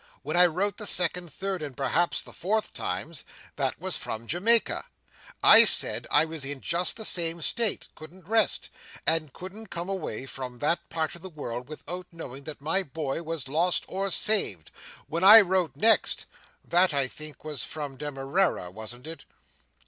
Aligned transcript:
When 0.23 0.35
I 0.35 0.47
wrote 0.47 0.77
the 0.79 0.87
second, 0.87 1.31
third, 1.31 1.61
and 1.61 1.77
perhaps 1.77 2.23
the 2.23 2.33
fourth 2.33 2.73
times—that 2.73 3.79
was 3.79 3.97
from 3.97 4.25
Jamaica—I 4.25 5.63
said 5.63 6.07
I 6.09 6.25
was 6.25 6.43
in 6.43 6.59
just 6.59 6.97
the 6.97 7.05
same 7.05 7.39
state, 7.43 7.87
couldn't 7.93 8.27
rest, 8.27 8.71
and 9.05 9.31
couldn't 9.31 9.67
come 9.67 9.89
away 9.89 10.25
from 10.25 10.57
that 10.57 10.89
part 10.89 11.13
of 11.13 11.21
the 11.21 11.29
world, 11.29 11.67
without 11.69 12.07
knowing 12.11 12.45
that 12.45 12.61
my 12.61 12.81
boy 12.81 13.21
was 13.21 13.47
lost 13.47 13.85
or 13.87 14.09
saved. 14.09 14.71
When 15.05 15.23
I 15.23 15.39
wrote 15.41 15.75
next—that, 15.75 16.95
I 16.95 17.07
think, 17.07 17.43
was 17.43 17.63
from 17.63 17.95
Demerara, 17.95 18.71
wasn't 18.71 19.05
it?" 19.05 19.25